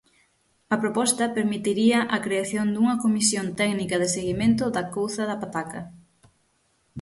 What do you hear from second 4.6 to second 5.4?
da couza da